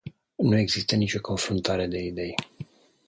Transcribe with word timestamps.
Nu 0.35 0.57
există 0.57 0.95
nicio 0.95 1.21
confruntare 1.21 1.87
de 1.87 1.99
idei. 2.03 2.35